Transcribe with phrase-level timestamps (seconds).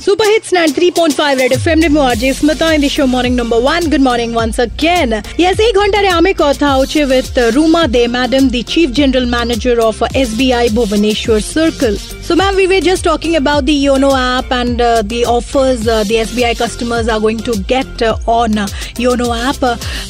[0.00, 3.84] Super hits 93.5 Red FM ને હું આજે Smita in the show morning number one
[3.92, 6.72] good morning once again yes એક ઘંટારે અમે કથા
[7.12, 11.96] with the Ruma Dey, Madam, the Chief General Manager of SBI Bhubaneswar Circle.
[12.26, 16.04] So, ma'am, we were just talking about the Yono app and uh, the offers uh,
[16.10, 18.52] the SBI customers are going to get uh, on
[19.04, 19.62] Yono app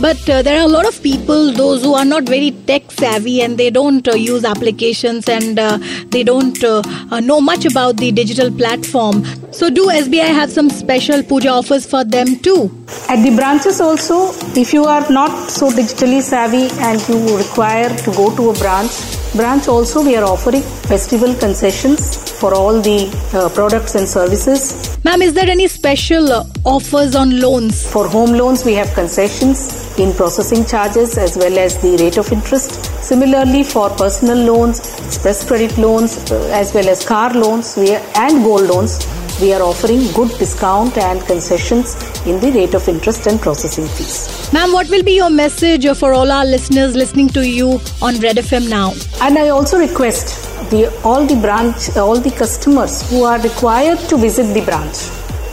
[0.00, 3.40] but uh, there are a lot of people those who are not very tech savvy
[3.40, 5.78] and they don't uh, use applications and uh,
[6.08, 9.24] they don't uh, uh, know much about the digital platform.
[9.52, 12.70] So do SBI have some special puja offers for them too?
[13.08, 18.10] At the branches also, if you are not so digitally savvy and you require to
[18.12, 18.92] go to a branch,
[19.34, 22.98] branch also we are offering festival concessions for all the
[23.32, 24.98] uh, products and services.
[25.04, 27.86] Ma'am, is there any special uh, offers on loans?
[27.90, 32.30] For home loans, we have concessions in processing charges as well as the rate of
[32.32, 32.84] interest.
[33.02, 38.02] Similarly, for personal loans, express credit loans, uh, as well as car loans we are,
[38.16, 38.98] and gold loans,
[39.40, 41.94] we are offering good discount and concessions
[42.26, 44.50] in the rate of interest and processing fees.
[44.52, 48.36] Ma'am, what will be your message for all our listeners listening to you on Red
[48.36, 48.94] FM now?
[49.20, 54.16] And I also request the all the branch, all the customers who are required to
[54.16, 54.98] visit the branch.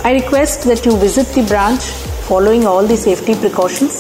[0.04, 1.84] I request that you visit the branch
[2.30, 3.96] following all the safety precautions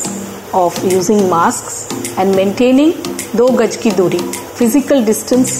[0.54, 2.92] of using masks and maintaining
[3.40, 4.20] do gaj ki duri,
[4.62, 5.54] physical distance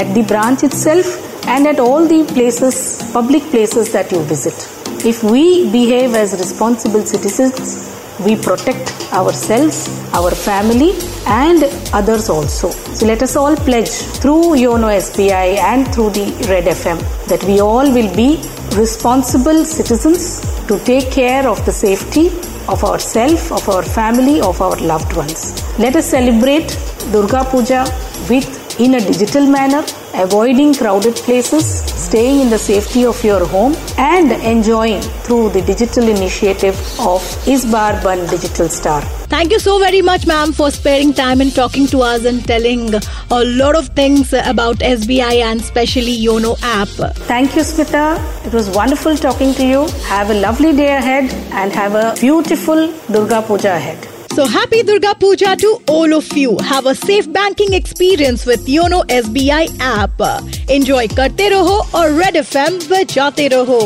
[0.00, 1.10] at the branch itself
[1.46, 2.76] and at all the places,
[3.12, 4.68] public places that you visit.
[5.04, 10.92] If we behave as responsible citizens, we protect ourselves, our family,
[11.26, 12.70] and others also.
[12.70, 13.90] So let us all pledge
[14.22, 16.98] through Yono SBI and through the Red FM
[17.28, 18.40] that we all will be
[18.76, 22.28] responsible citizens to take care of the safety
[22.68, 25.62] of ourselves, of our family, of our loved ones.
[25.78, 26.68] Let us celebrate
[27.12, 27.84] Durga Puja
[28.30, 33.74] with in a digital manner, avoiding crowded places, staying in the safety of your home,
[33.98, 37.20] and enjoying through the digital initiative of
[37.54, 39.00] Isbar Ban Digital Star.
[39.34, 42.94] Thank you so very much, ma'am, for sparing time and talking to us and telling
[42.94, 46.94] a lot of things about SBI and especially Yono app.
[47.32, 48.06] Thank you, Smita.
[48.46, 49.88] It was wonderful talking to you.
[50.14, 54.13] Have a lovely day ahead and have a beautiful Durga Puja ahead.
[54.35, 56.57] So happy Durga Puja to all of you.
[56.59, 60.21] Have a safe banking experience with Yono SBI app.
[60.69, 63.81] Enjoy karte raho और Red FM बजाते रहो